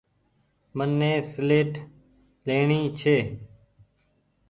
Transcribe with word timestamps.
مني 0.77 1.11
سيليٽ 1.31 1.73
ڇي۔ 2.99 3.17